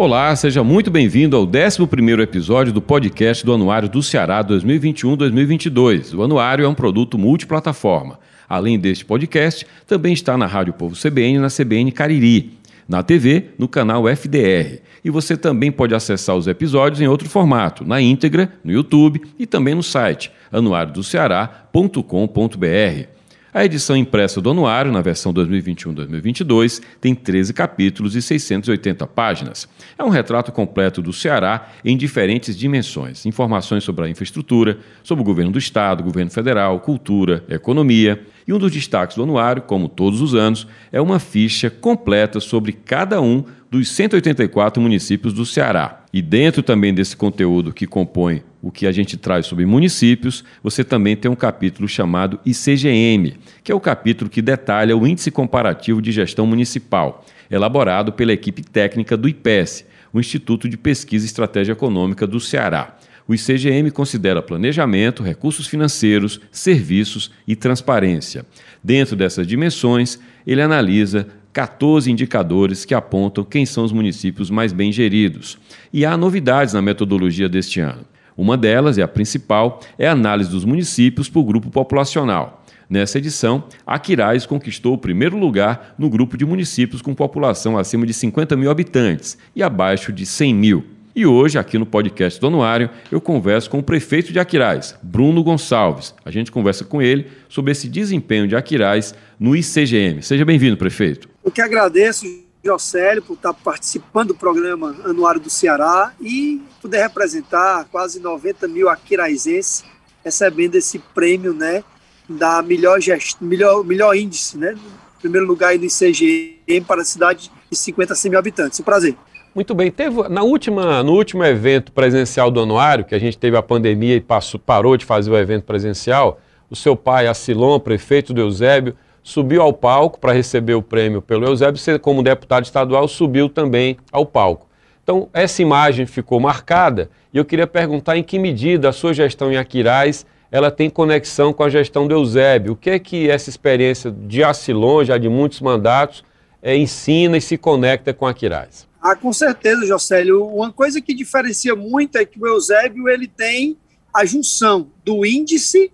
[0.00, 6.16] Olá, seja muito bem-vindo ao 11º episódio do podcast do Anuário do Ceará 2021-2022.
[6.16, 8.20] O Anuário é um produto multiplataforma.
[8.48, 12.56] Além deste podcast, também está na Rádio Povo CBN na CBN Cariri,
[12.88, 14.82] na TV, no canal FDR.
[15.04, 19.46] E você também pode acessar os episódios em outro formato, na íntegra, no YouTube e
[19.46, 23.17] também no site anuariodoceará.com.br.
[23.52, 29.66] A edição impressa do Anuário, na versão 2021-2022, tem 13 capítulos e 680 páginas.
[29.96, 33.24] É um retrato completo do Ceará em diferentes dimensões.
[33.24, 38.22] Informações sobre a infraestrutura, sobre o governo do Estado, governo federal, cultura, economia.
[38.46, 42.72] E um dos destaques do Anuário, como todos os anos, é uma ficha completa sobre
[42.72, 46.04] cada um dos 184 municípios do Ceará.
[46.12, 50.82] E dentro também desse conteúdo que compõe o que a gente traz sobre municípios, você
[50.82, 56.02] também tem um capítulo chamado ICGM, que é o capítulo que detalha o Índice Comparativo
[56.02, 61.72] de Gestão Municipal, elaborado pela equipe técnica do IPES, o Instituto de Pesquisa e Estratégia
[61.72, 62.96] Econômica do Ceará.
[63.28, 68.46] O ICGM considera planejamento, recursos financeiros, serviços e transparência.
[68.82, 74.92] Dentro dessas dimensões, ele analisa 14 indicadores que apontam quem são os municípios mais bem
[74.92, 75.58] geridos.
[75.92, 78.04] E há novidades na metodologia deste ano.
[78.36, 82.62] Uma delas, e a principal, é a análise dos municípios por grupo populacional.
[82.88, 88.14] Nessa edição, Aquiraz conquistou o primeiro lugar no grupo de municípios com população acima de
[88.14, 90.84] 50 mil habitantes e abaixo de 100 mil.
[91.14, 95.42] E hoje, aqui no podcast do Anuário, eu converso com o prefeito de Aquiraz, Bruno
[95.42, 96.14] Gonçalves.
[96.24, 100.22] A gente conversa com ele sobre esse desempenho de Aquiraz no ICGM.
[100.22, 101.28] Seja bem-vindo, prefeito.
[101.48, 102.26] Eu que agradeço,
[102.62, 108.86] Jocélio, por estar participando do programa Anuário do Ceará e poder representar quase 90 mil
[108.86, 109.82] aquiraizenses
[110.22, 111.82] recebendo esse prêmio né,
[112.28, 113.38] da melhor, gest...
[113.40, 114.76] melhor, melhor índice, né?
[115.22, 118.78] Primeiro lugar aí no ICGM para a cidade de 50 a 100 mil habitantes.
[118.78, 119.16] Um prazer.
[119.54, 119.90] Muito bem.
[119.90, 124.16] Teve, na última, no último evento presencial do anuário, que a gente teve a pandemia
[124.16, 128.94] e passou, parou de fazer o evento presencial, o seu pai, Acilon, prefeito do Eusébio,
[129.28, 133.98] subiu ao palco para receber o prêmio pelo Eusébio, você, como deputado estadual, subiu também
[134.10, 134.66] ao palco.
[135.02, 139.52] Então, essa imagem ficou marcada e eu queria perguntar em que medida a sua gestão
[139.52, 142.72] em Aquiraz ela tem conexão com a gestão do Eusébio.
[142.72, 146.24] O que é que essa experiência de Acilon, já de muitos mandatos,
[146.62, 148.88] é, ensina e se conecta com Aquiraz?
[148.98, 150.46] Ah, com certeza, Jocélio.
[150.46, 153.76] Uma coisa que diferencia muito é que o Eusébio ele tem
[154.14, 155.92] a junção do índice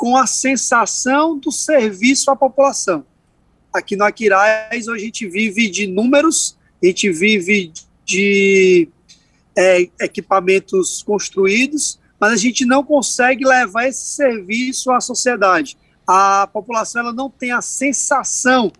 [0.00, 3.04] com a sensação do serviço à população.
[3.70, 7.70] Aqui no Aquiraz, a gente vive de números, a gente vive
[8.06, 8.88] de
[9.54, 15.76] é, equipamentos construídos, mas a gente não consegue levar esse serviço à sociedade.
[16.06, 18.72] A população ela não tem a sensação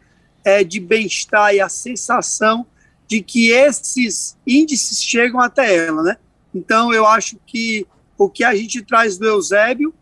[0.42, 2.64] é, de bem-estar e a sensação
[3.06, 6.16] de que esses índices chegam até ela, né?
[6.54, 9.92] Então, eu acho que o que a gente traz do Eusébio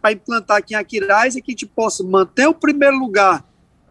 [0.00, 3.44] para implantar aqui em Aquiraz é que a gente possa manter o primeiro lugar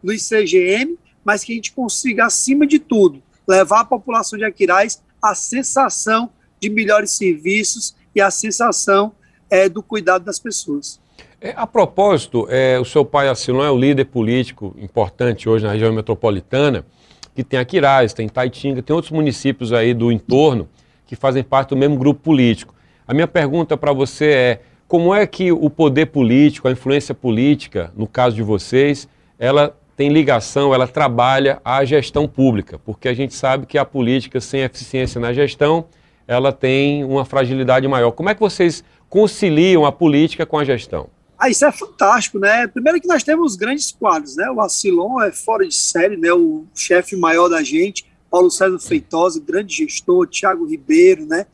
[0.04, 5.02] no ICGM, mas que a gente consiga, acima de tudo, levar a população de Aquiraz
[5.22, 6.30] a sensação
[6.60, 9.14] de melhores serviços e a sensação
[9.50, 11.00] é, do cuidado das pessoas.
[11.42, 15.72] É, a propósito, é, o seu pai Assilon é um líder político importante hoje na
[15.72, 16.86] região metropolitana
[17.34, 20.68] que tem Aquiraz, tem Taitinga, tem outros municípios aí do entorno
[21.08, 22.76] que fazem parte do mesmo grupo político.
[23.08, 27.94] A minha pergunta para você é: como é que o poder político, a influência política,
[27.96, 29.08] no caso de vocês,
[29.38, 32.80] ela tem ligação, ela trabalha à gestão pública?
[32.80, 35.86] Porque a gente sabe que a política sem eficiência na gestão,
[36.28, 38.12] ela tem uma fragilidade maior.
[38.14, 41.08] Como é que vocês conciliam a política com a gestão?
[41.38, 42.66] Ah, isso é fantástico, né?
[42.66, 44.50] Primeiro que nós temos grandes quadros, né?
[44.50, 46.34] O Acilon é fora de série, né?
[46.34, 51.46] O chefe maior da gente, Paulo César Feitosa, grande gestor, Tiago Ribeiro, né?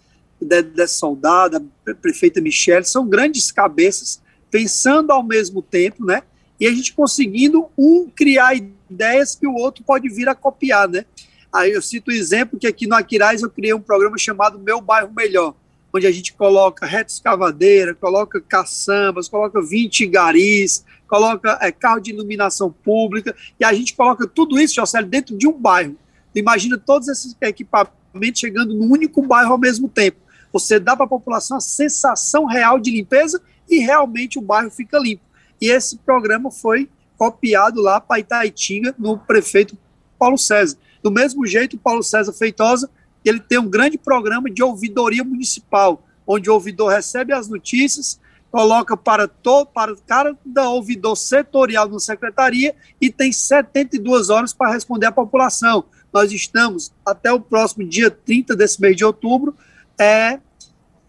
[0.46, 1.64] Dedé Soldada,
[2.02, 6.24] prefeita Michele, são grandes cabeças pensando ao mesmo tempo, né?
[6.60, 11.06] E a gente conseguindo um criar ideias que o outro pode vir a copiar, né?
[11.54, 14.80] Aí eu cito o exemplo que aqui no Aquiraz eu criei um programa chamado Meu
[14.80, 15.56] Bairro Melhor
[15.96, 22.12] onde a gente coloca reta escavadeira, coloca caçambas, coloca 20 garis, coloca é, carro de
[22.12, 25.96] iluminação pública, e a gente coloca tudo isso, Jocélio, dentro de um bairro.
[26.34, 30.18] Imagina todos esses equipamentos chegando num único bairro ao mesmo tempo.
[30.56, 34.98] Você dá para a população a sensação real de limpeza e realmente o bairro fica
[34.98, 35.22] limpo.
[35.60, 39.78] E esse programa foi copiado lá para Itaitinga, no prefeito
[40.18, 40.78] Paulo César.
[41.04, 42.90] Do mesmo jeito, Paulo César Feitosa
[43.26, 48.18] ele tem um grande programa de ouvidoria municipal, onde o ouvidor recebe as notícias,
[48.50, 55.08] coloca para, todo, para cada ouvidor setorial na secretaria e tem 72 horas para responder
[55.08, 55.84] à população.
[56.14, 59.54] nós estamos, até o próximo dia 30 desse mês de outubro,
[60.00, 60.40] é,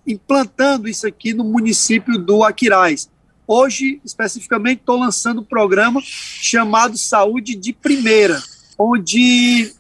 [0.07, 3.11] implantando isso aqui no município do Aquiraz.
[3.47, 8.41] Hoje, especificamente, estou lançando um programa chamado Saúde de Primeira,
[8.79, 9.73] onde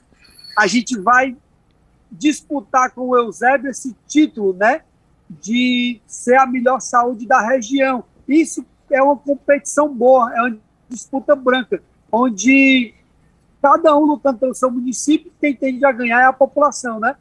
[0.56, 1.36] a gente vai
[2.10, 4.82] disputar com o Eusébio esse título, né,
[5.28, 8.04] de ser a melhor saúde da região.
[8.28, 10.58] Isso é uma competição boa, é uma
[10.88, 12.94] disputa branca, onde
[13.60, 17.16] cada um lutando pelo seu município, quem tende a ganhar é a população, né?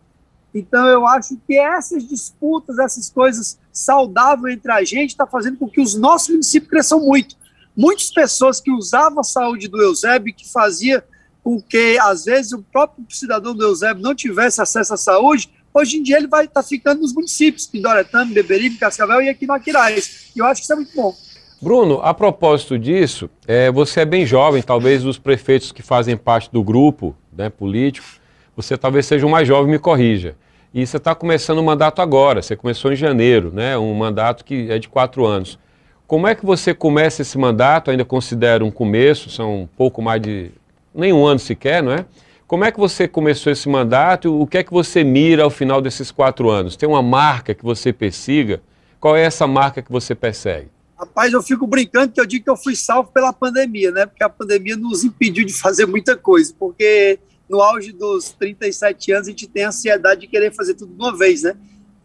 [0.56, 5.68] Então eu acho que essas disputas, essas coisas saudáveis entre a gente, está fazendo com
[5.68, 7.36] que os nossos municípios cresçam muito.
[7.76, 11.04] Muitas pessoas que usavam a saúde do Eusébio, que fazia
[11.44, 15.98] com que, às vezes, o próprio cidadão do Eusébio não tivesse acesso à saúde, hoje
[15.98, 19.46] em dia ele vai estar tá ficando nos municípios, em Doretano, Beberibe, Cascavel e aqui
[19.46, 20.32] no Aquiraz.
[20.34, 21.14] E eu acho que isso é muito bom.
[21.62, 26.50] Bruno, a propósito disso, é, você é bem jovem, talvez dos prefeitos que fazem parte
[26.50, 28.08] do grupo né, político,
[28.56, 30.38] você talvez seja o mais jovem, me corrija.
[30.76, 34.70] E você está começando o mandato agora, você começou em janeiro, né, um mandato que
[34.70, 35.58] é de quatro anos.
[36.06, 37.90] Como é que você começa esse mandato?
[37.90, 40.52] Ainda considera um começo, são um pouco mais de.
[40.94, 42.06] nem um ano sequer, não é?
[42.46, 44.38] Como é que você começou esse mandato?
[44.38, 46.76] O que é que você mira ao final desses quatro anos?
[46.76, 48.62] Tem uma marca que você persiga?
[49.00, 50.68] Qual é essa marca que você persegue?
[51.00, 54.06] Rapaz, eu fico brincando que eu digo que eu fui salvo pela pandemia, né?
[54.06, 56.54] Porque a pandemia nos impediu de fazer muita coisa.
[56.60, 57.18] Porque
[57.50, 61.00] no auge dos 37 anos a gente tem a ansiedade de querer fazer tudo de
[61.00, 61.56] uma vez, né?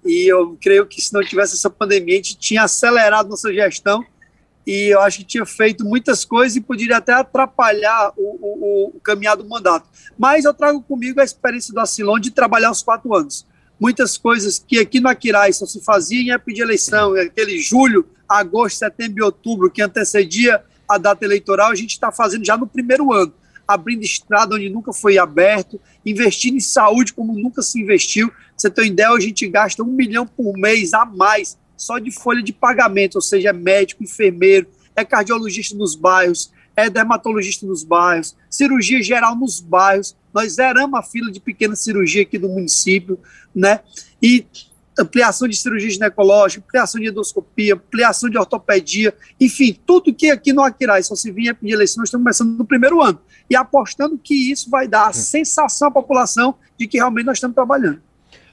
[0.04, 4.04] E eu creio que se não tivesse essa pandemia, a gente tinha acelerado nossa gestão
[4.66, 9.00] e eu acho que tinha feito muitas coisas e poderia até atrapalhar o, o, o
[9.00, 9.88] caminhar do mandato.
[10.18, 13.46] Mas eu trago comigo a experiência do Acilon de trabalhar os quatro anos.
[13.78, 18.06] Muitas coisas que aqui no Aquiraz só se fazia em época de eleição, aquele julho,
[18.28, 22.66] agosto, setembro e outubro, que antecedia a data eleitoral, a gente está fazendo já no
[22.66, 23.32] primeiro ano,
[23.72, 28.30] abrindo estrada onde nunca foi aberto, investindo em saúde como nunca se investiu.
[28.56, 32.42] Você tem ideia, a gente gasta um milhão por mês a mais só de folha
[32.42, 38.36] de pagamento, ou seja, é médico, enfermeiro, é cardiologista nos bairros, é dermatologista nos bairros,
[38.50, 40.14] cirurgia geral nos bairros.
[40.32, 43.18] Nós zeramos a fila de pequena cirurgia aqui do município,
[43.54, 43.80] né?
[44.22, 44.46] E
[44.98, 50.62] ampliação de cirurgia ginecológica, ampliação de endoscopia, ampliação de ortopedia, enfim, tudo que aqui no
[50.62, 53.18] Aquiraz só se vinha pedir eleição, nós estamos começando no primeiro ano.
[53.50, 57.54] E apostando que isso vai dar a sensação à população de que realmente nós estamos
[57.54, 58.00] trabalhando.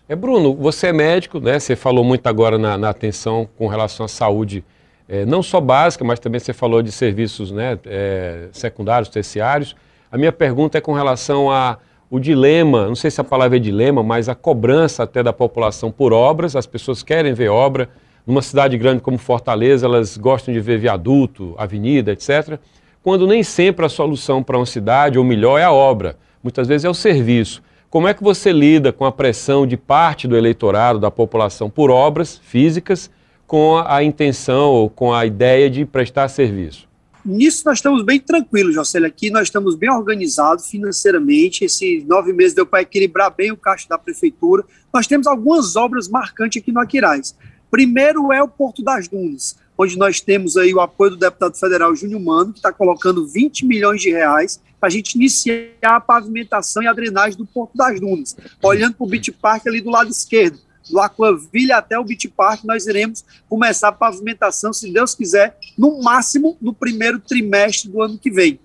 [0.09, 1.59] É, Bruno, você é médico, né?
[1.59, 4.63] Você falou muito agora na, na atenção com relação à saúde,
[5.07, 9.75] é, não só básica, mas também você falou de serviços né, é, secundários, terciários.
[10.11, 11.77] A minha pergunta é com relação a
[12.09, 15.91] o dilema, não sei se a palavra é dilema, mas a cobrança até da população
[15.91, 17.89] por obras, as pessoas querem ver obra.
[18.25, 22.59] Numa cidade grande como Fortaleza, elas gostam de ver viaduto, avenida, etc.
[23.07, 26.17] Quando nem sempre a solução para uma cidade, ou melhor, é a obra.
[26.43, 27.63] Muitas vezes é o serviço.
[27.89, 31.89] Como é que você lida com a pressão de parte do eleitorado, da população, por
[31.89, 33.09] obras físicas,
[33.47, 36.85] com a intenção ou com a ideia de prestar serviço?
[37.23, 39.05] Nisso nós estamos bem tranquilos, Jocely.
[39.05, 41.63] Aqui nós estamos bem organizados financeiramente.
[41.63, 44.65] Esses nove meses deu para equilibrar bem o caixa da prefeitura.
[44.93, 47.33] Nós temos algumas obras marcantes aqui no Aquiraz.
[47.71, 51.95] Primeiro é o Porto das Dunas, onde nós temos aí o apoio do deputado federal
[51.95, 56.83] Júnior Mano, que está colocando 20 milhões de reais para a gente iniciar a pavimentação
[56.83, 60.09] e a drenagem do Porto das Dunas, olhando para o Beach Park ali do lado
[60.09, 65.57] esquerdo do Aquaville até o Beach Park, nós iremos começar a pavimentação, se Deus quiser,
[65.77, 68.59] no máximo no primeiro trimestre do ano que vem.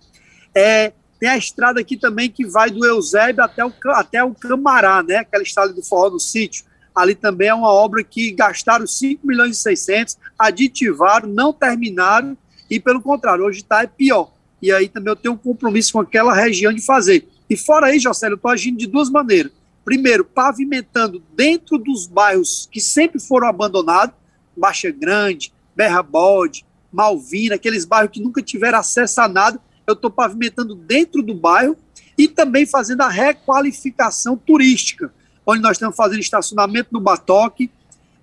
[0.54, 5.02] É, tem a estrada aqui também que vai do Eusébio até o, até o Camará,
[5.02, 5.16] né?
[5.16, 6.64] aquela estrada do Forró do Sítio.
[6.95, 12.37] Ali também é uma obra que gastaram 5 milhões e 600, aditivaram, não terminaram,
[12.71, 14.33] e pelo contrário, hoje está é pior.
[14.61, 17.29] E aí também eu tenho um compromisso com aquela região de fazer.
[17.49, 19.53] E fora aí, Jocélio, eu estou agindo de duas maneiras
[19.85, 24.15] primeiro, pavimentando dentro dos bairros que sempre foram abandonados,
[24.57, 30.11] Baixa Grande, Berra Bode, Malvina, aqueles bairros que nunca tiveram acesso a nada, eu estou
[30.11, 31.77] pavimentando dentro do bairro
[32.17, 35.13] e também fazendo a requalificação turística,
[35.47, 37.71] onde nós estamos fazendo estacionamento no Batoque,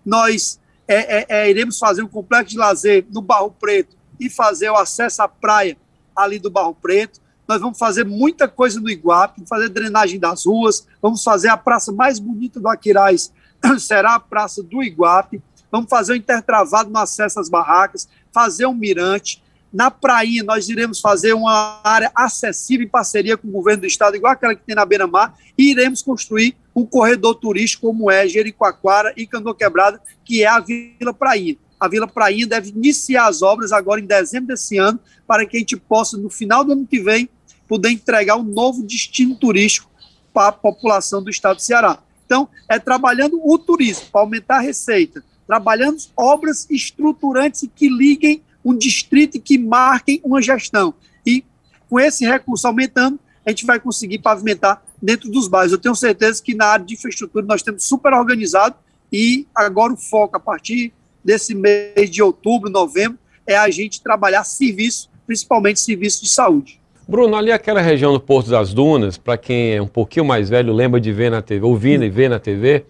[0.06, 4.70] nós é, é, é, iremos fazer um complexo de lazer no Barro Preto e fazer
[4.70, 5.78] o acesso à praia
[6.16, 10.86] ali do Barro Preto, nós vamos fazer muita coisa no Iguape, fazer drenagem das ruas,
[11.02, 13.32] vamos fazer a praça mais bonita do Aquiraz,
[13.80, 18.66] será a praça do Iguape, vamos fazer o um intertravado no acesso às barracas, fazer
[18.66, 23.82] um mirante, na prainha, nós iremos fazer uma área acessível em parceria com o governo
[23.82, 28.10] do estado, igual aquela que tem na beira-mar, e iremos construir um corredor turístico como
[28.10, 31.56] é Jericoacoara e Canoa Quebrada, que é a Vila Prainha.
[31.80, 35.60] A Vila Prainha deve iniciar as obras agora em dezembro desse ano, para que a
[35.60, 37.30] gente possa, no final do ano que vem,
[37.68, 39.90] poder entregar um novo destino turístico
[40.34, 42.00] para a população do estado do Ceará.
[42.26, 48.78] Então, é trabalhando o turismo para aumentar a receita, trabalhando obras estruturantes que liguem um
[48.78, 50.94] distrito que marquem uma gestão.
[51.26, 51.44] E
[51.90, 55.72] com esse recurso aumentando, a gente vai conseguir pavimentar dentro dos bairros.
[55.72, 58.76] Eu tenho certeza que na área de infraestrutura nós temos super organizado
[59.12, 64.44] e agora o foco, a partir desse mês de outubro, novembro, é a gente trabalhar
[64.44, 66.80] serviço, principalmente serviço de saúde.
[67.08, 70.72] Bruno, ali aquela região do Porto das Dunas, para quem é um pouquinho mais velho,
[70.72, 72.86] lembra de ver na TV, ouvir e ver na TV,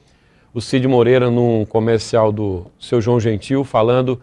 [0.53, 4.19] o Cid Moreira num comercial do seu João Gentil falando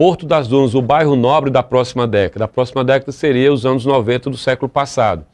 [0.00, 2.46] Porto das Dunas, o bairro nobre da próxima década.
[2.46, 5.26] A próxima década seria os anos 90 do século passado.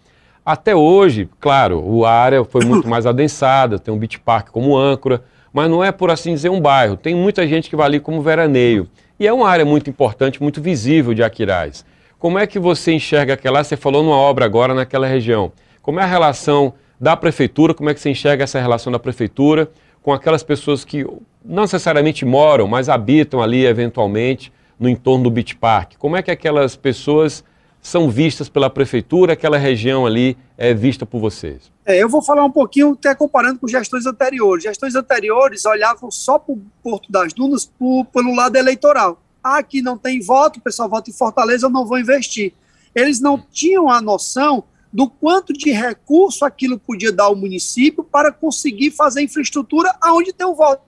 [0.45, 5.23] Até hoje, claro, a área foi muito mais adensada, tem um beach park como âncora,
[5.53, 6.97] mas não é, por assim dizer, um bairro.
[6.97, 8.89] Tem muita gente que vai ali como veraneio.
[9.21, 11.85] E é uma área muito importante, muito visível de Aquiraz.
[12.19, 13.63] Como é que você enxerga aquela?
[13.63, 15.53] Você falou numa obra agora naquela região.
[15.81, 17.73] Como é a relação da prefeitura?
[17.73, 19.71] Como é que você enxerga essa relação da prefeitura
[20.03, 21.07] com aquelas pessoas que
[21.49, 25.93] não necessariamente moram, mas habitam ali eventualmente no entorno do Beach Park?
[25.99, 27.45] Como é que aquelas pessoas
[27.81, 31.71] são vistas pela prefeitura, aquela região ali é vista por vocês?
[31.85, 34.65] É, eu vou falar um pouquinho, até comparando com gestões anteriores.
[34.65, 39.23] Gestões anteriores olhavam só para o Porto das Dunas por, pelo lado eleitoral.
[39.43, 42.53] Ah, aqui não tem voto, o pessoal vota em Fortaleza, eu não vou investir.
[42.93, 48.33] Eles não tinham a noção do quanto de recurso aquilo podia dar ao município para
[48.33, 50.83] conseguir fazer infraestrutura aonde tem o voto.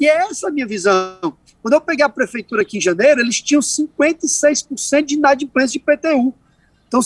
[0.00, 1.36] E é essa a minha visão.
[1.62, 6.34] Quando eu peguei a prefeitura aqui em janeiro, eles tinham 56% de inadimplência de IPTU.
[6.88, 7.00] Então,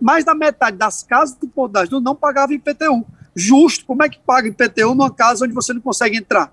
[0.00, 3.06] mais da metade das casas do Porto não pagavam IPTU.
[3.36, 6.52] Justo, como é que paga IPTU numa casa onde você não consegue entrar?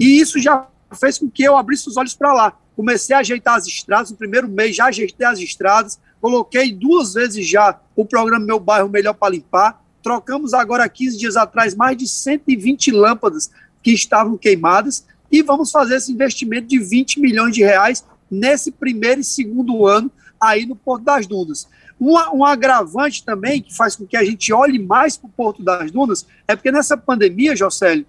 [0.00, 0.66] E isso já
[0.98, 2.58] fez com que eu abrisse os olhos para lá.
[2.74, 7.46] Comecei a ajeitar as estradas, no primeiro mês já ajeitei as estradas, coloquei duas vezes
[7.46, 12.08] já o programa Meu Bairro Melhor para Limpar, trocamos agora, 15 dias atrás, mais de
[12.08, 13.50] 120 lâmpadas
[13.84, 19.20] que estavam queimadas, e vamos fazer esse investimento de 20 milhões de reais nesse primeiro
[19.20, 20.10] e segundo ano
[20.40, 21.68] aí no Porto das Dunas.
[22.00, 25.62] Um, um agravante também que faz com que a gente olhe mais para o Porto
[25.62, 28.06] das Dunas é porque nessa pandemia, Jocélio,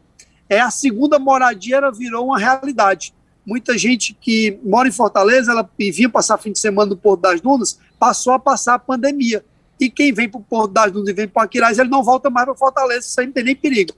[0.50, 3.14] é a segunda moradia ela virou uma realidade.
[3.46, 7.42] Muita gente que mora em Fortaleza ela, vinha passar fim de semana no Porto das
[7.42, 9.44] Dunas passou a passar a pandemia.
[9.80, 12.30] E quem vem para o Porto das Dunas e vem para Aquiraz, ele não volta
[12.30, 13.94] mais para Fortaleza, sem ter nem perigo.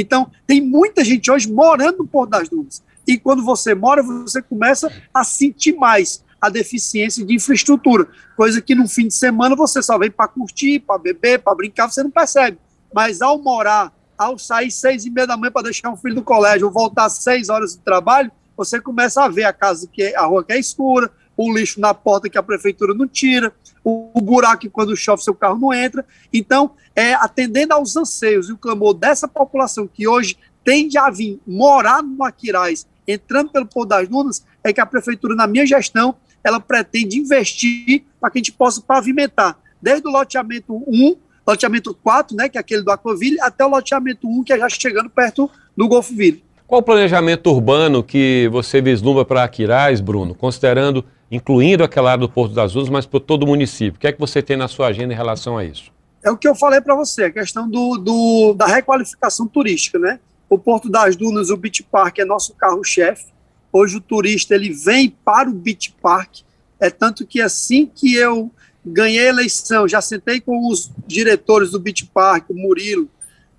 [0.00, 2.82] Então, tem muita gente hoje morando no Porto das Dunas.
[3.06, 8.72] E quando você mora, você começa a sentir mais a deficiência de infraestrutura, coisa que
[8.72, 12.12] no fim de semana você só vem para curtir, para beber, para brincar, você não
[12.12, 12.58] percebe.
[12.94, 16.22] Mas ao morar, ao sair seis e meia da manhã para deixar um filho no
[16.22, 20.16] colégio, ou voltar seis horas do trabalho, você começa a ver a casa que é,
[20.16, 23.52] a rua que é escura, o lixo na porta que a prefeitura não tira,
[23.84, 26.04] o, o buraco que quando chove seu carro não entra.
[26.32, 31.40] Então, é, atendendo aos anseios e o clamor dessa população que hoje tende a vir
[31.46, 36.16] morar no Aquiraz, entrando pelo Pôr das Dunas, é que a prefeitura, na minha gestão,
[36.42, 41.16] ela pretende investir para que a gente possa pavimentar, desde o loteamento 1,
[41.46, 44.68] loteamento 4, né, que é aquele do Aquaville, até o loteamento 1, que é já
[44.68, 46.44] chegando perto do Golfo Ville.
[46.66, 52.28] Qual o planejamento urbano que você vislumbra para Aquiraz, Bruno, considerando, incluindo aquela área do
[52.28, 53.96] Porto das Dunas, mas para todo o município?
[53.96, 55.92] O que é que você tem na sua agenda em relação a isso?
[56.22, 60.20] é o que eu falei para você, a questão do, do, da requalificação turística, né?
[60.48, 63.26] O Porto das Dunas, o Beach Park é nosso carro-chefe.
[63.72, 66.40] Hoje o turista ele vem para o Beach Park.
[66.80, 68.50] É tanto que assim que eu
[68.84, 73.08] ganhei a eleição, já sentei com os diretores do Beach Park, o Murilo,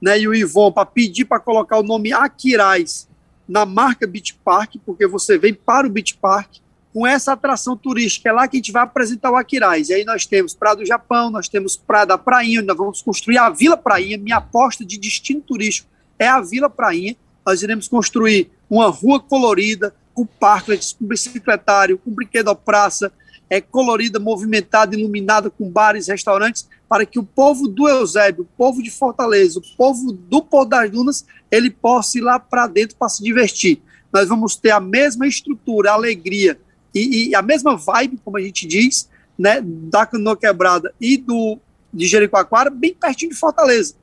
[0.02, 3.08] né, e o Ivon, para pedir para colocar o nome Aquiraz
[3.48, 6.58] na marca Beach Park, porque você vem para o Beach Park
[6.94, 8.30] com essa atração turística.
[8.30, 9.90] É lá que a gente vai apresentar o Aquiraz.
[9.90, 13.38] E aí nós temos Praia do Japão, nós temos Praia da Prainha, nós vamos construir
[13.38, 14.18] a Vila Prainha.
[14.18, 17.16] Minha aposta de destino turístico é a Vila Prainha.
[17.46, 23.12] Nós iremos construir uma rua colorida, com parklets, com bicicletário, com brinquedo praça,
[23.50, 28.84] é colorida, movimentada, iluminada, com bares, restaurantes, para que o povo do Eusébio, o povo
[28.84, 33.10] de Fortaleza, o povo do Pôr das Dunas, ele possa ir lá para dentro para
[33.10, 33.82] se divertir.
[34.12, 36.60] Nós vamos ter a mesma estrutura, a alegria,
[36.94, 41.60] e, e, a mesma vibe, como a gente diz, né, da Canoa Quebrada e do
[41.92, 43.96] de Jericoacoara, bem pertinho de Fortaleza.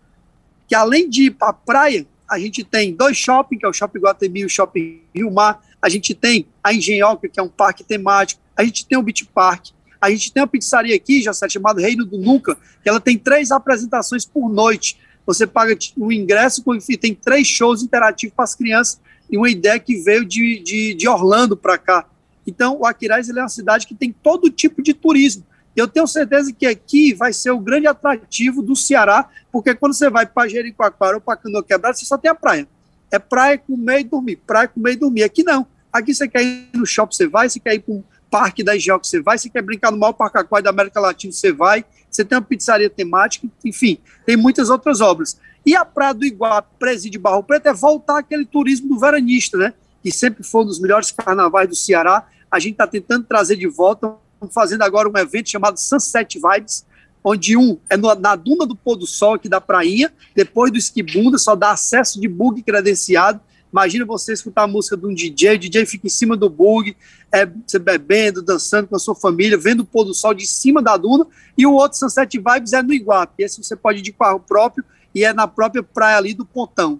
[0.66, 3.72] Que além de ir para a praia, a gente tem dois shoppings, que é o
[3.72, 7.48] Shopping Guatemi e o Shopping Rio Mar, a gente tem a Engenhoca, que é um
[7.48, 9.68] parque temático, a gente tem o Beach Park,
[10.00, 13.50] a gente tem uma pizzaria aqui, já chamada Reino do Nunca, que ela tem três
[13.50, 14.98] apresentações por noite.
[15.24, 16.62] Você paga o ingresso,
[17.00, 19.00] tem três shows interativos para as crianças,
[19.30, 22.06] e uma ideia que veio de, de, de Orlando para cá.
[22.46, 25.44] Então, o Aquiraz é uma cidade que tem todo tipo de turismo.
[25.74, 30.08] eu tenho certeza que aqui vai ser o grande atrativo do Ceará, porque quando você
[30.08, 32.66] vai para Jericoacoara ou para Canoa Quebrada, você só tem a praia.
[33.10, 35.22] É praia, comer e dormir, praia, comer e dormir.
[35.22, 35.66] Aqui não.
[35.92, 38.74] Aqui você quer ir no shopping, você vai, você quer ir para um parque da
[38.74, 41.84] IGEL que você vai, você quer brincar no maior parque da América Latina, você vai,
[42.10, 45.38] você tem uma pizzaria temática, enfim, tem muitas outras obras.
[45.64, 49.74] E a Praia do Iguape, Presídio Barro Preto, é voltar aquele turismo do veranista, né?
[50.02, 52.24] Que sempre foi um dos melhores carnavais do Ceará.
[52.50, 56.84] A gente está tentando trazer de volta, estamos fazendo agora um evento chamado Sunset Vibes,
[57.22, 60.78] onde um é no, na duna do pôr do sol aqui da prainha, depois do
[60.78, 63.40] esquibunda, só dá acesso de bug credenciado,
[63.76, 66.96] Imagina você escutar a música de um DJ, o DJ fica em cima do bug,
[67.30, 70.80] é, você bebendo, dançando com a sua família, vendo o pôr do sol de cima
[70.80, 71.26] da duna,
[71.58, 73.42] e o outro Sunset Vibes é no Iguape.
[73.42, 74.82] Esse você pode ir de carro próprio
[75.14, 76.98] e é na própria praia ali do Pontão.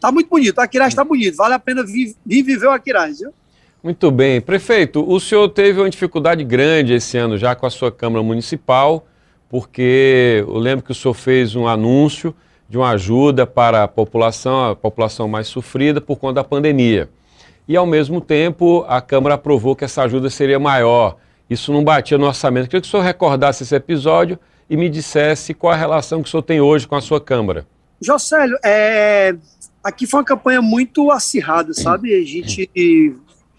[0.00, 3.18] Tá muito bonito, o Aquiraz tá bonito, vale a pena vir, vir viver o Aquiraz,
[3.18, 3.34] viu?
[3.82, 4.40] Muito bem.
[4.40, 9.04] Prefeito, o senhor teve uma dificuldade grande esse ano já com a sua Câmara Municipal,
[9.48, 12.32] porque eu lembro que o senhor fez um anúncio
[12.68, 17.10] de uma ajuda para a população, a população mais sofrida por conta da pandemia.
[17.66, 21.16] E, ao mesmo tempo, a Câmara aprovou que essa ajuda seria maior.
[21.50, 22.66] Isso não batia no orçamento.
[22.66, 24.38] queria que o senhor recordasse esse episódio
[24.70, 27.66] e me dissesse qual a relação que o senhor tem hoje com a sua Câmara.
[28.00, 29.34] Jocélio, é...
[29.82, 32.14] aqui foi uma campanha muito acirrada, sabe?
[32.14, 32.70] A gente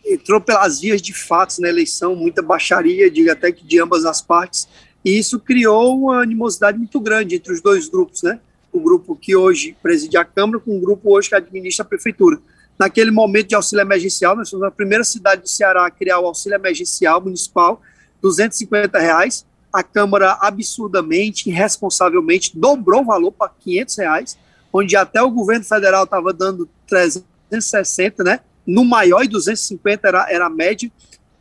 [0.06, 4.22] entrou pelas vias de fatos na eleição, muita baixaria, digo até que de ambas as
[4.22, 4.68] partes,
[5.04, 8.40] e isso criou uma animosidade muito grande entre os dois grupos, né?
[8.74, 12.40] o grupo que hoje preside a Câmara com o grupo hoje que administra a Prefeitura.
[12.78, 16.26] Naquele momento de auxílio emergencial, nós somos a primeira cidade do Ceará a criar o
[16.26, 17.80] auxílio emergencial municipal,
[18.20, 19.46] 250 reais.
[19.72, 24.38] A Câmara absurdamente, irresponsavelmente, dobrou o valor para 500 reais,
[24.72, 28.40] onde até o governo federal estava dando 360, né?
[28.65, 30.89] No maior, e 250 era, era a média.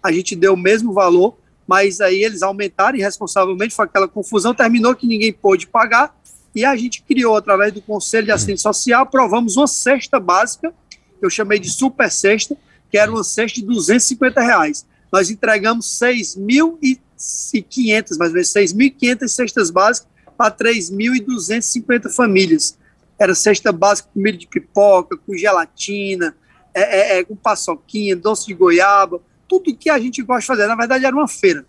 [0.02, 1.36] A gente deu o mesmo valor,
[1.66, 6.14] mas aí eles aumentaram irresponsavelmente, foi aquela confusão, terminou que ninguém pôde pagar,
[6.54, 10.74] e a gente criou, através do Conselho de Assistência Social, aprovamos uma cesta básica,
[11.20, 12.56] eu chamei de super cesta,
[12.90, 14.84] que era uma cesta de 250 reais.
[15.10, 22.76] Nós entregamos 6.500, mais ou menos 6.500 cestas básicas para 3.250 famílias.
[23.18, 26.36] Era cesta básica com milho de pipoca, com gelatina,
[26.74, 30.66] é, é, é, com paçoquinha, doce de goiaba, tudo que a gente gosta de fazer.
[30.66, 31.66] Na verdade, era uma feira.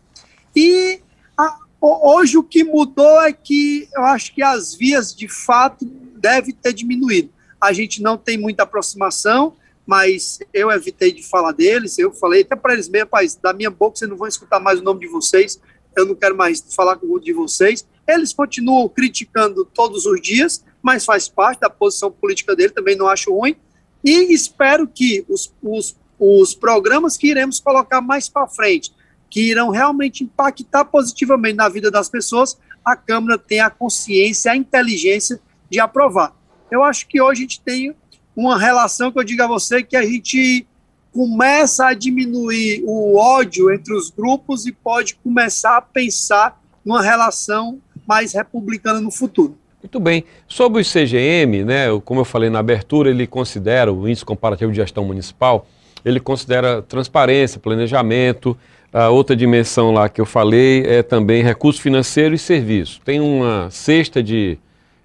[0.55, 1.01] E
[1.37, 6.55] a, Hoje o que mudou é que eu acho que as vias de fato devem
[6.55, 7.29] ter diminuído.
[7.59, 11.99] A gente não tem muita aproximação, mas eu evitei de falar deles.
[11.99, 14.79] Eu falei até para eles mesmo, rapaz, da minha boca vocês não vão escutar mais
[14.79, 15.59] o nome de vocês.
[15.93, 17.85] Eu não quero mais falar com o de vocês.
[18.07, 23.09] Eles continuam criticando todos os dias, mas faz parte da posição política dele, também não
[23.09, 23.57] acho ruim.
[24.03, 28.91] E espero que os, os, os programas que iremos colocar mais para frente,
[29.29, 34.55] que irão realmente impactar positivamente na vida das pessoas, a Câmara tem a consciência, a
[34.55, 35.39] inteligência
[35.69, 36.35] de aprovar.
[36.69, 37.95] Eu acho que hoje a gente tem
[38.35, 40.67] uma relação que eu digo a você que a gente
[41.11, 47.79] começa a diminuir o ódio entre os grupos e pode começar a pensar numa relação
[48.07, 49.57] mais republicana no futuro.
[49.83, 50.23] Muito bem.
[50.47, 54.77] Sobre o CGM, né, como eu falei na abertura, ele considera o índice comparativo de
[54.77, 55.67] gestão municipal,
[56.05, 58.57] ele considera transparência, planejamento,
[58.93, 63.01] a outra dimensão lá que eu falei é também recurso financeiro e serviço.
[63.03, 64.57] Tem uma cesta de,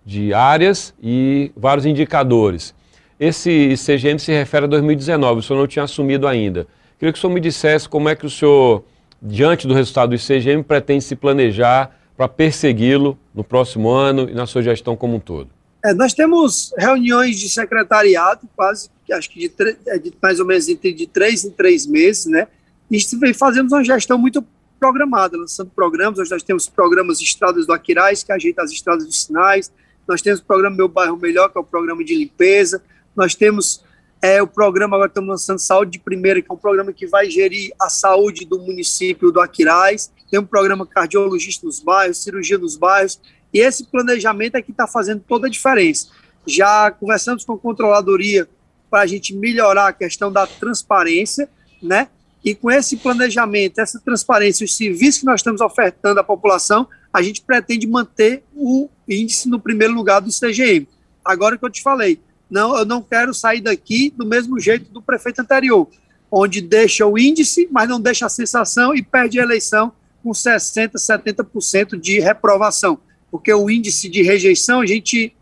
[0.06, 2.72] de áreas e vários indicadores.
[3.18, 6.68] Esse CGM se refere a 2019, o senhor não tinha assumido ainda.
[7.00, 8.84] Queria que o senhor me dissesse como é que o senhor,
[9.20, 14.44] diante do resultado do ICGM, pretende se planejar para persegui-lo no próximo ano e na
[14.44, 15.48] sua gestão como um todo.
[15.85, 20.68] É, nós temos reuniões de secretariado, quase, acho que de, é de mais ou menos
[20.68, 22.48] entre de três em três meses, né?
[22.90, 23.00] e
[23.33, 24.44] fazemos uma gestão muito
[24.81, 26.18] programada, lançando programas.
[26.18, 29.70] Hoje nós temos programas Estradas do Aquiraz, que ajeita as estradas dos sinais.
[30.09, 32.83] Nós temos o programa Meu Bairro Melhor, que é o programa de limpeza.
[33.14, 33.85] Nós temos
[34.20, 37.31] é, o programa, agora estamos lançando Saúde de Primeira, que é um programa que vai
[37.31, 40.11] gerir a saúde do município do Aquiraz.
[40.30, 43.20] Tem um programa cardiologista nos bairros, cirurgia nos bairros.
[43.52, 46.08] E esse planejamento é que está fazendo toda a diferença.
[46.46, 48.48] Já conversamos com a controladoria
[48.90, 51.48] para a gente melhorar a questão da transparência,
[51.82, 52.08] né?
[52.44, 57.20] E com esse planejamento, essa transparência, os serviços que nós estamos ofertando à população, a
[57.20, 60.86] gente pretende manter o índice no primeiro lugar do CGM.
[61.24, 65.02] Agora que eu te falei, não, eu não quero sair daqui do mesmo jeito do
[65.02, 65.88] prefeito anterior,
[66.30, 70.92] onde deixa o índice, mas não deixa a sensação e perde a eleição com 60%,
[70.94, 72.98] 70% de reprovação.
[73.31, 75.35] Porque o índice de rejeição, a gente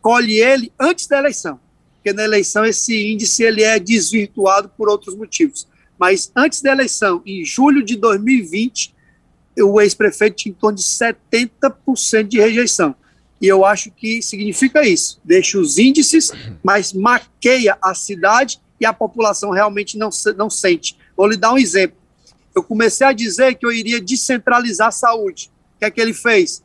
[0.00, 1.58] colhe ele antes da eleição.
[1.94, 5.66] Porque na eleição esse índice ele é desvirtuado por outros motivos.
[5.98, 8.94] Mas antes da eleição, em julho de 2020,
[9.60, 12.94] o ex-prefeito tinha em torno de 70% de rejeição.
[13.40, 15.20] E eu acho que significa isso.
[15.24, 16.30] Deixa os índices,
[16.62, 20.96] mas maqueia a cidade e a população realmente não, não sente.
[21.16, 21.96] Vou lhe dar um exemplo.
[22.54, 25.50] Eu comecei a dizer que eu iria descentralizar a saúde.
[25.76, 26.62] O que é que ele fez?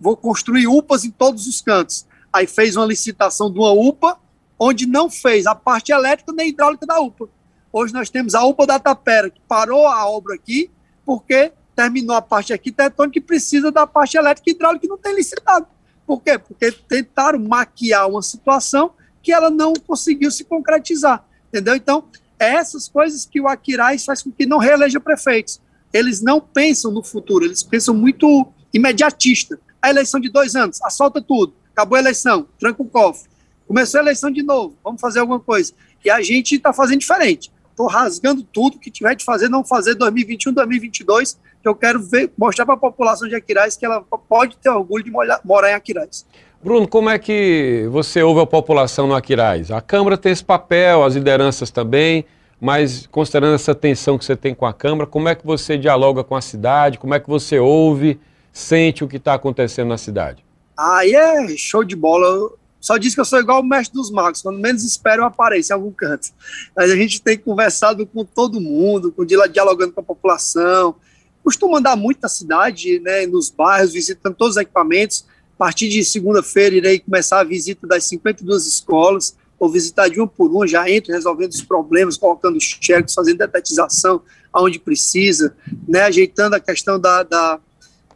[0.00, 2.06] Vou construir UPAs em todos os cantos.
[2.32, 4.18] Aí fez uma licitação de uma UPA,
[4.58, 7.28] onde não fez a parte elétrica nem hidráulica da UPA.
[7.72, 10.70] Hoje nós temos a UPA da Tapera, que parou a obra aqui,
[11.04, 15.14] porque terminou a parte arquitetônica e precisa da parte elétrica e hidráulica que não tem
[15.14, 15.66] licitado.
[16.06, 16.38] Por quê?
[16.38, 21.24] Porque tentaram maquiar uma situação que ela não conseguiu se concretizar.
[21.48, 21.76] Entendeu?
[21.76, 22.04] Então,
[22.38, 25.60] é essas coisas que o Aquiraz faz com que não reeleja prefeitos.
[25.92, 29.58] Eles não pensam no futuro, eles pensam muito imediatista.
[29.80, 33.28] A eleição de dois anos, assalta tudo, acabou a eleição, tranca o cofre.
[33.66, 35.72] Começou a eleição de novo, vamos fazer alguma coisa.
[36.04, 37.50] E a gente está fazendo diferente.
[37.70, 42.32] Estou rasgando tudo que tiver de fazer, não fazer 2021, 2022, que eu quero ver,
[42.36, 46.26] mostrar para a população de Aquiraz que ela pode ter orgulho de morar em Aquiraz.
[46.60, 49.70] Bruno, como é que você ouve a população no Aquiraz?
[49.70, 52.24] A Câmara tem esse papel, as lideranças também,
[52.60, 56.24] mas considerando essa tensão que você tem com a Câmara, como é que você dialoga
[56.24, 56.98] com a cidade?
[56.98, 58.18] Como é que você ouve,
[58.52, 60.44] sente o que está acontecendo na cidade?
[60.76, 62.50] Aí é show de bola.
[62.80, 65.72] só diz que eu sou igual o mestre dos magos, quando menos espero eu apareço
[65.72, 66.30] em algum canto.
[66.76, 70.96] Mas a gente tem conversado com todo mundo, com, dialogando com a população.
[71.44, 75.24] Costumo andar muito na cidade, né, nos bairros, visitando todos os equipamentos
[75.58, 80.28] a partir de segunda-feira, irei começar a visita das 52 escolas, vou visitar de uma
[80.28, 85.56] por uma, já entro resolvendo os problemas, colocando cheques, fazendo detetização aonde precisa,
[85.88, 87.58] né, ajeitando a questão da, da,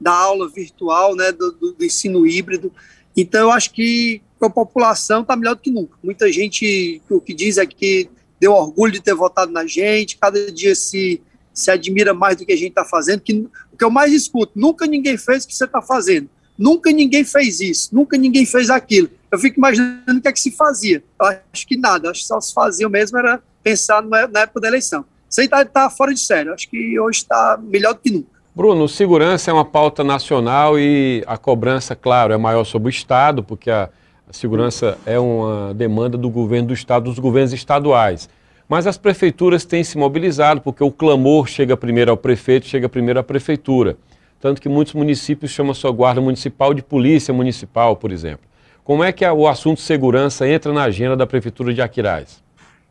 [0.00, 2.72] da aula virtual, né, do, do, do ensino híbrido.
[3.16, 5.98] Então, eu acho que a população está melhor do que nunca.
[6.00, 10.50] Muita gente, o que diz é que deu orgulho de ter votado na gente, cada
[10.52, 11.20] dia se,
[11.52, 13.20] se admira mais do que a gente está fazendo.
[13.20, 16.31] Que, o que eu mais escuto, nunca ninguém fez o que você está fazendo.
[16.62, 19.11] Nunca ninguém fez isso, nunca ninguém fez aquilo.
[19.33, 21.03] Eu fico imaginando o que é que se fazia.
[21.20, 24.68] Eu acho que nada, acho que só se fazia mesmo era pensar na época da
[24.68, 25.05] eleição.
[25.29, 28.29] Isso aí está tá fora de sério, acho que hoje está melhor do que nunca.
[28.55, 33.42] Bruno, segurança é uma pauta nacional e a cobrança, claro, é maior sobre o Estado,
[33.42, 33.90] porque a,
[34.29, 38.29] a segurança é uma demanda do governo do Estado, dos governos estaduais.
[38.68, 43.18] Mas as prefeituras têm se mobilizado, porque o clamor chega primeiro ao prefeito, chega primeiro
[43.18, 43.96] à prefeitura
[44.42, 48.44] tanto que muitos municípios chamam sua guarda municipal de polícia municipal, por exemplo.
[48.83, 52.42] Como é que o assunto segurança entra na agenda da Prefeitura de Aquiraz?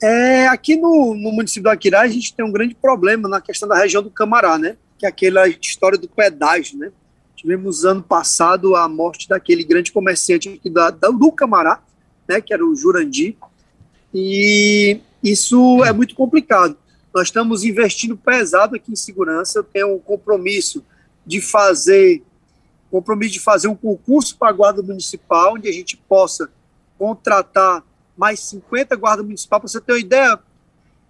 [0.02, 3.68] É, aqui no, no município do Aquiraz a gente tem um grande problema na questão
[3.68, 4.78] da região do Camará, né?
[4.98, 6.90] Que é aquela história do pedágio, né?
[7.36, 11.82] Tivemos ano passado a morte daquele grande comerciante aqui da, da, do Camará,
[12.30, 12.40] né?
[12.40, 13.36] Que era o Jurandir.
[14.14, 16.78] E isso é muito complicado.
[17.14, 19.62] Nós estamos investindo pesado aqui em segurança.
[19.62, 20.82] Tenho um compromisso
[21.26, 22.24] de fazer
[22.92, 26.52] compromisso de fazer um concurso para a guarda municipal, onde a gente possa
[27.00, 27.84] contratar
[28.18, 29.62] mais 50 guardas municipais.
[29.62, 30.38] Para você ter uma ideia,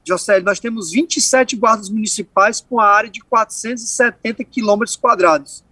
[0.05, 5.63] José, nós temos 27 guardas municipais com a área de 470 quilômetros quadrados.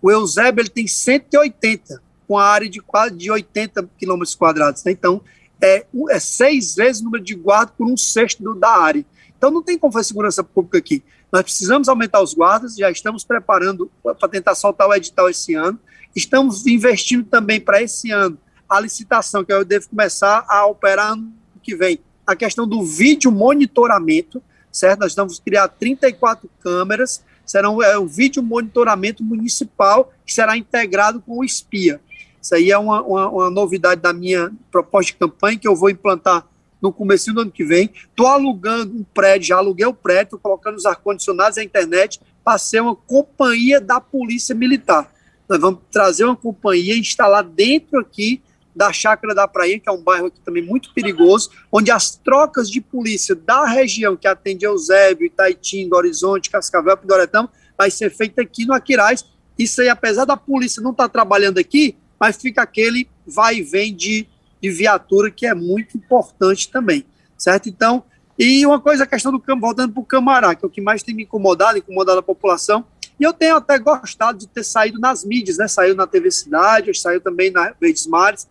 [0.00, 4.84] O Eusébio ele tem 180, com a área de quase de 80 quilômetros quadrados.
[4.84, 4.92] Né?
[4.92, 5.20] Então,
[5.60, 9.04] é, é seis vezes o número de guardas por um sexto do, da área.
[9.36, 11.02] Então, não tem como fazer segurança pública aqui.
[11.30, 15.78] Nós precisamos aumentar os guardas, já estamos preparando para tentar soltar o edital esse ano.
[16.16, 18.38] Estamos investindo também para esse ano
[18.68, 21.98] a licitação, que eu devo começar a operar ano que vem.
[22.26, 25.00] A questão do vídeo monitoramento, certo?
[25.00, 31.38] Nós vamos criar 34 câmeras, serão é, um vídeo monitoramento municipal que será integrado com
[31.38, 32.00] o espia.
[32.40, 35.90] Isso aí é uma, uma, uma novidade da minha proposta de campanha que eu vou
[35.90, 36.46] implantar
[36.80, 37.90] no começo do ano que vem.
[38.08, 42.20] Estou alugando um prédio, já aluguei o prédio, estou colocando os ar-condicionados e a internet
[42.44, 45.12] para ser uma companhia da Polícia Militar.
[45.48, 48.42] Nós vamos trazer uma companhia, instalar dentro aqui
[48.74, 52.70] da Chácara da Praia, que é um bairro aqui também muito perigoso, onde as trocas
[52.70, 58.42] de polícia da região que atende Eusébio, Itaitim, do Horizonte, Cascavel, Pidoretama, vai ser feita
[58.42, 59.24] aqui no Aquiraz.
[59.58, 63.62] Isso aí, apesar da polícia não estar tá trabalhando aqui, mas fica aquele vai e
[63.62, 64.26] vem de
[64.60, 67.04] de viatura, que é muito importante também,
[67.36, 67.68] certo?
[67.68, 68.02] Então,
[68.38, 70.80] e uma coisa, a questão do campo, voltando para o Camará, que é o que
[70.80, 72.84] mais tem me incomodado, incomodado a população,
[73.18, 75.66] e eu tenho até gostado de ter saído nas mídias, né?
[75.66, 78.48] Saiu na TV Cidade, saiu também na Verdes Mares.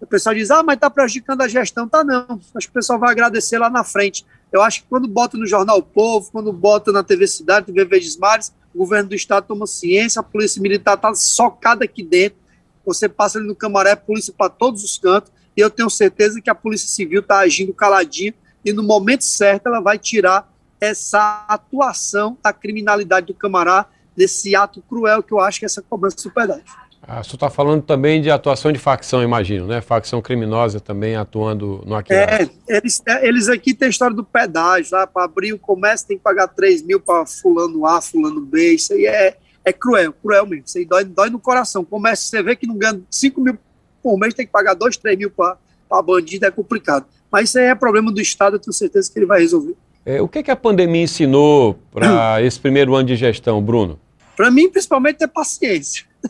[0.00, 1.88] O pessoal diz, ah, mas está prejudicando a gestão.
[1.88, 4.26] Tá não, acho que o pessoal vai agradecer lá na frente.
[4.50, 8.16] Eu acho que quando bota no Jornal Povo, quando bota na TV Cidade, TV Verdes
[8.16, 12.38] Mares, o governo do estado toma ciência, a polícia militar está socada aqui dentro.
[12.84, 16.48] Você passa ali no Camaré, polícia para todos os cantos e eu tenho certeza que
[16.48, 18.32] a Polícia Civil está agindo caladinho
[18.64, 20.48] e no momento certo ela vai tirar
[20.80, 25.82] essa atuação da criminalidade do Camará desse ato cruel que eu acho que é essa
[25.82, 26.62] cobrança do pedágio.
[27.02, 29.80] Ah, você está falando também de atuação de facção, imagino, né?
[29.80, 32.48] Facção criminosa também atuando no Aquiraz.
[32.68, 36.18] É, eles, eles aqui têm a história do pedágio, lá para abrir o comércio tem
[36.18, 40.46] que pagar 3 mil para fulano A, fulano B, isso aí é, é cruel, cruel
[40.46, 41.84] mesmo, isso aí dói, dói no coração.
[41.84, 43.58] Comércio, você vê que não ganha 5 mil
[44.02, 45.56] por mês, tem que pagar 2, 3 mil para
[46.02, 47.06] bandido, é complicado.
[47.30, 49.74] Mas isso aí é problema do Estado, eu tenho certeza que ele vai resolver.
[50.04, 53.98] É, o que, que a pandemia ensinou para esse primeiro ano de gestão, Bruno?
[54.36, 56.06] Para mim, principalmente, ter paciência.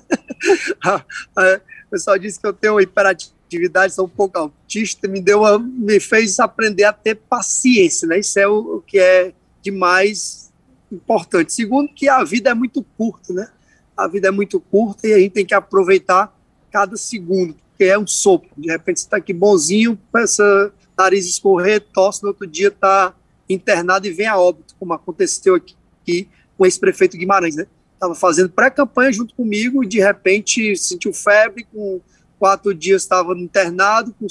[1.36, 6.00] o pessoal disse que eu tenho hiperatividade, sou um pouco autista, me, deu uma, me
[6.00, 8.18] fez aprender a ter paciência, né?
[8.18, 10.50] Isso é o, o que é de mais
[10.90, 11.52] importante.
[11.52, 13.48] Segundo, que a vida é muito curta, né?
[13.96, 16.34] A vida é muito curta e a gente tem que aproveitar
[16.70, 18.48] cada segundo, porque é um sopro.
[18.56, 23.14] De repente você está aqui bonzinho, essa nariz escorrer, tosse, no outro dia está
[23.48, 27.66] internado e vem a óbito, como aconteceu aqui, aqui com o ex-prefeito Guimarães, né?
[27.98, 32.00] estava fazendo pré-campanha junto comigo e de repente sentiu febre, com
[32.38, 34.26] quatro dias estava internado, com,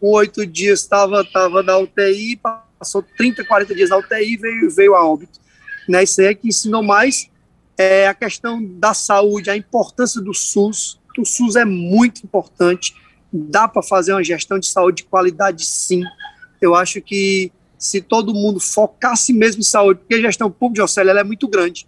[0.00, 2.40] com oito dias estava tava na UTI,
[2.78, 5.40] passou 30, 40 dias na UTI e veio, veio a óbito.
[5.88, 7.28] Né, isso aí é que ensinou mais
[7.76, 11.00] é, a questão da saúde, a importância do SUS.
[11.20, 12.94] O SUS é muito importante,
[13.32, 16.02] dá para fazer uma gestão de saúde de qualidade sim.
[16.60, 20.82] Eu acho que se todo mundo focasse mesmo em saúde, porque a gestão pública de
[20.82, 21.86] Océlia é muito grande,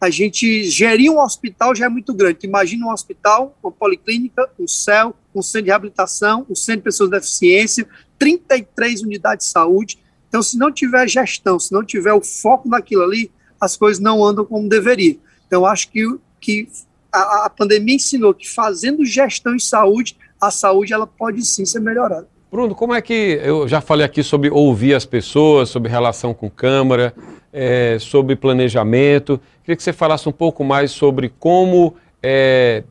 [0.00, 2.46] a gente gerir um hospital já é muito grande.
[2.46, 7.08] Imagina um hospital, uma policlínica, um CEL, um centro de reabilitação, um centro de pessoas
[7.08, 9.98] com deficiência, 33 unidades de saúde.
[10.28, 14.22] Então, se não tiver gestão, se não tiver o foco naquilo ali, as coisas não
[14.22, 15.16] andam como deveria.
[15.46, 16.04] Então, acho que,
[16.40, 16.68] que
[17.12, 21.80] a, a pandemia ensinou que fazendo gestão em saúde, a saúde ela pode sim ser
[21.80, 22.28] melhorada.
[22.50, 26.48] Bruno, como é que eu já falei aqui sobre ouvir as pessoas, sobre relação com
[26.48, 27.12] Câmara,
[27.52, 29.40] é, sobre planejamento.
[29.62, 32.84] Queria que você falasse um pouco mais sobre como é,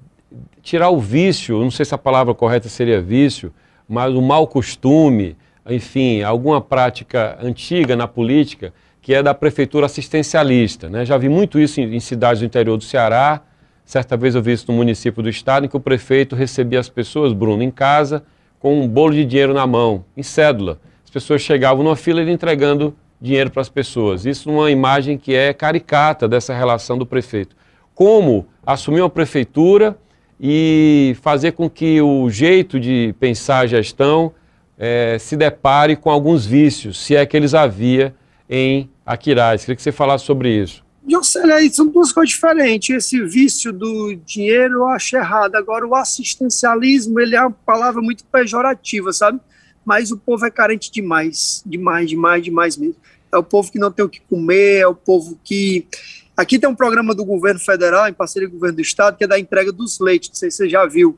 [0.64, 3.54] tirar o vício, não sei se a palavra correta seria vício,
[3.88, 5.38] mas o mau costume,
[5.70, 8.74] enfim, alguma prática antiga na política
[9.04, 10.90] que é da prefeitura assistencialista.
[10.90, 11.06] Né?
[11.06, 13.44] Já vi muito isso em, em cidades do interior do Ceará.
[13.86, 16.90] Certa vez eu vi isso no município do estado, em que o prefeito recebia as
[16.90, 18.24] pessoas, Bruno, em casa,
[18.60, 20.80] com um bolo de dinheiro na mão, em cédula.
[21.04, 24.26] As pessoas chegavam numa fila e entregando dinheiro para as pessoas.
[24.26, 27.56] Isso numa imagem que é caricata dessa relação do prefeito.
[27.94, 29.96] Como assumir uma prefeitura
[30.40, 34.34] e fazer com que o jeito de pensar a gestão
[34.78, 38.14] é, se depare com alguns vícios, se é que eles havia
[38.50, 39.62] em Aquiraz.
[39.62, 40.85] Queria que você falasse sobre isso.
[41.08, 42.90] Jocelyn, são duas coisas diferentes.
[42.90, 45.56] Esse vício do dinheiro eu acho errado.
[45.56, 49.40] Agora, o assistencialismo, ele é uma palavra muito pejorativa, sabe?
[49.86, 52.96] Mas o povo é carente demais, demais, demais, demais mesmo
[53.36, 55.88] é o povo que não tem o que comer, é o povo que.
[56.36, 59.24] Aqui tem um programa do governo federal, em parceria com o governo do estado, que
[59.24, 61.18] é da entrega dos leites, não sei se você já viu.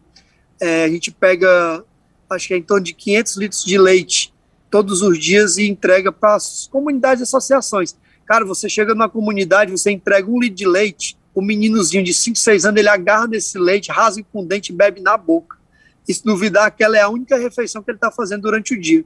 [0.60, 1.84] É, a gente pega,
[2.30, 4.34] acho que é em torno de 500 litros de leite
[4.70, 7.96] todos os dias e entrega para as comunidades e associações.
[8.28, 12.38] Cara, você chega numa comunidade, você entrega um litro de leite, o meninozinho de 5,
[12.38, 15.58] 6 anos, ele agarra nesse leite, rasga com o dente e bebe na boca.
[16.06, 19.06] E se duvidar, aquela é a única refeição que ele está fazendo durante o dia.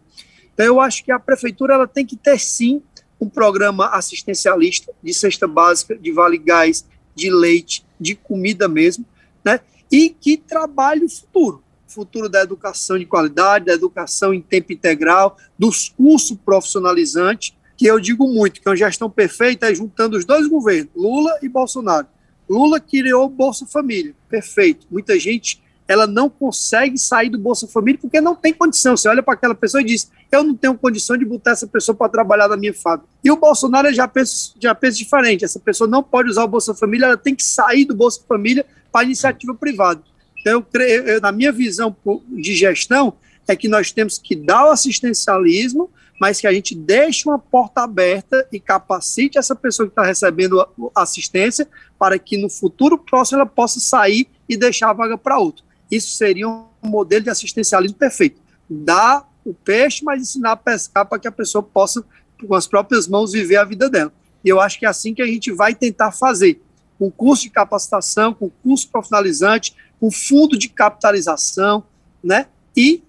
[0.53, 2.81] Então, eu acho que a prefeitura ela tem que ter, sim,
[3.19, 9.05] um programa assistencialista de cesta básica, de vale gás, de leite, de comida mesmo,
[9.45, 9.59] né?
[9.91, 15.37] E que trabalhe o futuro, futuro da educação de qualidade, da educação em tempo integral,
[15.59, 20.23] dos cursos profissionalizantes, que eu digo muito, que é uma gestão perfeita é juntando os
[20.23, 22.05] dois governos, Lula e Bolsonaro.
[22.47, 24.85] Lula criou Bolsa Família, perfeito.
[24.91, 28.95] Muita gente ela não consegue sair do Bolsa Família porque não tem condição.
[28.95, 31.95] Você olha para aquela pessoa e diz: Eu não tenho condição de botar essa pessoa
[31.95, 33.09] para trabalhar na minha fábrica.
[33.23, 36.75] E o Bolsonaro já pensa, já pensa diferente: essa pessoa não pode usar o Bolsa
[36.75, 40.03] Família, ela tem que sair do Bolsa Família para iniciativa privada.
[40.39, 41.95] Então, eu creio, eu, na minha visão
[42.29, 43.15] de gestão,
[43.47, 45.89] é que nós temos que dar o assistencialismo,
[46.21, 50.63] mas que a gente deixe uma porta aberta e capacite essa pessoa que está recebendo
[50.93, 55.65] assistência para que no futuro próximo ela possa sair e deixar a vaga para outro.
[55.89, 58.39] Isso seria um modelo de assistencialismo perfeito.
[58.69, 62.05] Dar o peixe, mas ensinar a pescar para que a pessoa possa,
[62.47, 64.13] com as próprias mãos, viver a vida dela.
[64.45, 66.61] E eu acho que é assim que a gente vai tentar fazer.
[66.99, 71.83] Com curso de capacitação, com curso profissionalizante, com fundo de capitalização,
[72.23, 72.45] né?
[72.77, 73.01] E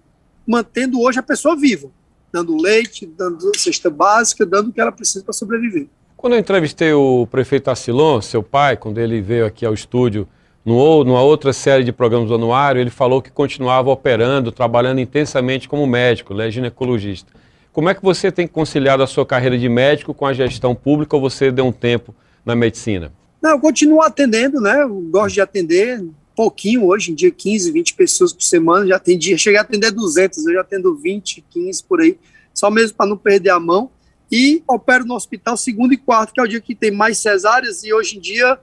[0.47, 1.91] mantendo hoje a pessoa viva,
[2.33, 5.85] dando leite, dando cesta básica, dando o que ela precisa para sobreviver.
[6.17, 10.27] Quando eu entrevistei o prefeito Assilon, seu pai, quando ele veio aqui ao estúdio
[10.65, 15.69] no, numa outra série de programas do anuário, ele falou que continuava operando, trabalhando intensamente
[15.69, 17.31] como médico, né, ginecologista.
[17.71, 21.15] Como é que você tem conciliado a sua carreira de médico com a gestão pública
[21.15, 22.15] ou você deu um tempo
[22.45, 23.11] na medicina?
[23.41, 24.83] Não, eu continuo atendendo, né?
[24.83, 26.01] Eu gosto de atender
[26.35, 28.85] pouquinho hoje em dia, 15, 20 pessoas por semana.
[28.87, 32.17] Já atendi, cheguei a atender 200, eu já atendo 20, 15 por aí,
[32.53, 33.89] só mesmo para não perder a mão.
[34.31, 37.83] E opero no hospital segundo e quarto, que é o dia que tem mais cesáreas,
[37.83, 38.59] e hoje em dia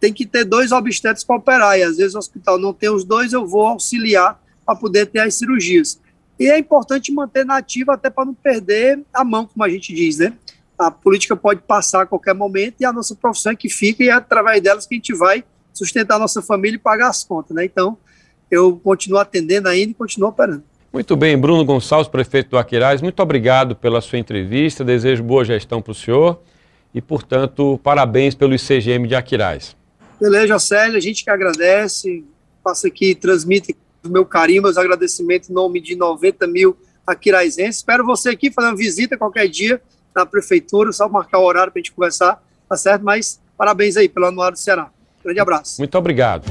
[0.00, 3.04] tem que ter dois obstetras para operar, e às vezes o hospital não tem os
[3.04, 6.00] dois, eu vou auxiliar para poder ter as cirurgias.
[6.38, 9.94] E é importante manter na ativa até para não perder a mão, como a gente
[9.94, 10.32] diz, né?
[10.76, 14.08] A política pode passar a qualquer momento e a nossa profissão é que fica e
[14.08, 17.54] é através delas que a gente vai sustentar a nossa família e pagar as contas,
[17.54, 17.64] né?
[17.64, 17.98] Então,
[18.50, 20.62] eu continuo atendendo ainda e continuo operando.
[20.92, 25.82] Muito bem, Bruno Gonçalves, prefeito do Aquiraz, muito obrigado pela sua entrevista, desejo boa gestão
[25.82, 26.40] para o senhor
[26.94, 29.76] e, portanto, parabéns pelo ICGM de Aquiraz.
[30.20, 32.24] Beleza, Célio, a gente que agradece,
[32.62, 37.78] passa aqui, transmite o meu carinho, meus agradecimentos em nome de 90 mil aquiraizenses.
[37.78, 39.82] Espero você aqui fazer uma visita qualquer dia
[40.14, 43.02] na prefeitura, só marcar o horário para a gente conversar, tá certo?
[43.02, 44.90] Mas parabéns aí pelo Anuário do Ceará.
[45.24, 45.80] Grande abraço.
[45.80, 46.44] Muito obrigado.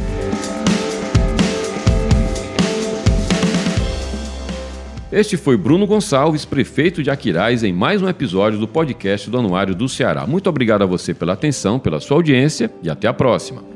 [5.11, 9.75] Este foi Bruno Gonçalves, prefeito de Aquiraz, em mais um episódio do podcast do Anuário
[9.75, 10.25] do Ceará.
[10.25, 13.72] Muito obrigado a você pela atenção, pela sua audiência e até a próxima.